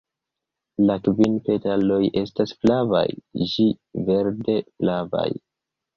[0.89, 3.05] La kvin petaloj estas flavaj
[3.53, 3.69] ĝi
[4.09, 5.29] verde-flavaj.